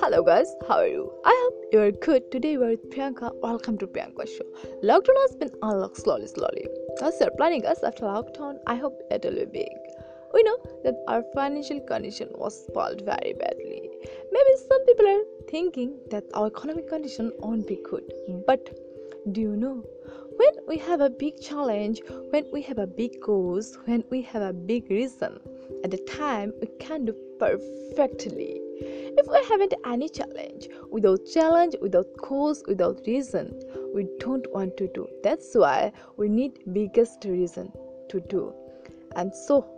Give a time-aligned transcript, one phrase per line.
[0.00, 1.12] Hello guys, how are you?
[1.26, 2.32] I hope you are good.
[2.32, 3.30] Today we are with Priyanka.
[3.42, 4.46] Welcome to Priyanka Show.
[4.82, 6.68] Lockdown has been unlocked slowly, slowly.
[7.02, 9.68] As you're planning us after lockdown, I hope it will be big.
[10.32, 13.90] We know that our financial condition was spoiled very badly.
[14.32, 18.10] Maybe some people are thinking that our economic condition won't be good.
[18.46, 18.74] But
[19.32, 19.84] do you know?
[20.36, 24.40] When we have a big challenge, when we have a big cause, when we have
[24.40, 25.38] a big reason,
[25.82, 32.06] at the time we can do perfectly if we haven't any challenge, without challenge, without
[32.20, 33.54] cause, without reason,
[33.94, 35.08] we don't want to do.
[35.22, 37.72] That's why we need biggest reason
[38.08, 38.52] to do.
[39.14, 39.73] And so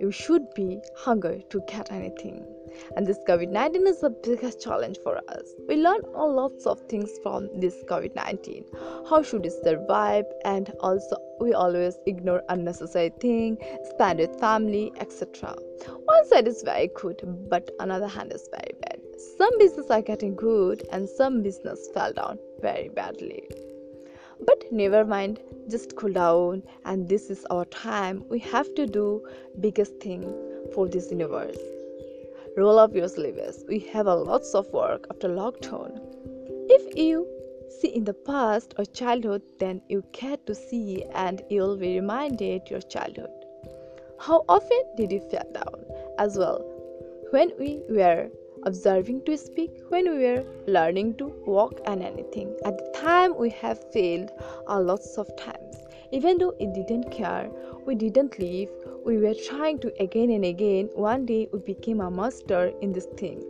[0.00, 2.44] you should be hunger to get anything.
[2.96, 5.54] And this COVID 19 is the biggest challenge for us.
[5.68, 8.64] We learn a lots of things from this COVID 19.
[9.08, 10.24] How should we survive?
[10.44, 13.58] And also, we always ignore unnecessary things,
[13.90, 15.54] spend with family, etc.
[16.04, 19.00] One side is very good, but another hand is very bad.
[19.36, 23.48] Some business are getting good, and some business fell down very badly.
[24.46, 28.24] But never mind, just cool down, and this is our time.
[28.28, 29.26] We have to do
[29.60, 30.32] biggest thing
[30.74, 31.58] for this universe.
[32.56, 33.64] Roll up your sleeves.
[33.68, 36.00] We have a lots of work after lockdown.
[36.68, 37.26] If you
[37.80, 42.68] see in the past or childhood, then you get to see and you'll be reminded
[42.68, 43.30] your childhood.
[44.18, 45.84] How often did you fall down
[46.18, 46.60] as well?
[47.30, 48.28] When we were
[48.64, 52.56] observing to speak when we were learning to walk and anything.
[52.64, 54.30] At the time, we have failed
[54.66, 55.76] a lots of times.
[56.12, 57.50] Even though it didn't care,
[57.86, 58.68] we didn't leave,
[59.04, 60.90] we were trying to again and again.
[60.94, 63.42] One day, we became a master in this thing.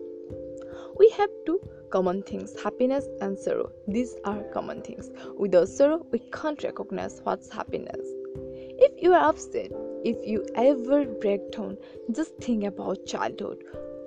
[0.98, 3.72] We have two common things happiness and sorrow.
[3.88, 5.10] These are common things.
[5.36, 8.06] Without sorrow, we can't recognize what's happiness.
[8.82, 9.72] If you are upset,
[10.04, 11.76] if you ever break down,
[12.12, 13.64] just think about childhood,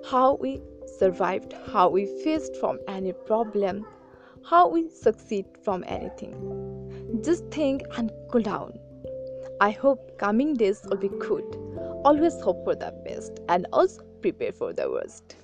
[0.10, 3.86] how we survived, how we faced from any problem,
[4.46, 7.22] how we succeed from anything.
[7.24, 8.80] Just think and cool down.
[9.62, 11.46] I hope coming days will be good.
[12.04, 15.36] Always hope for the best and also prepare for the worst.